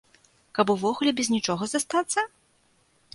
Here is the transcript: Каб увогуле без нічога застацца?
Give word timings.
Каб 0.59 0.71
увогуле 0.75 1.11
без 1.19 1.29
нічога 1.35 1.63
застацца? 1.73 2.25